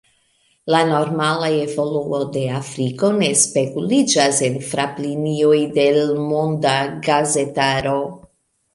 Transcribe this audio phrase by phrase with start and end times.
[0.75, 6.77] La normala evoluo de Afriko ne speguliĝas en fraplinioj de l’ monda
[7.09, 7.99] gazetaro.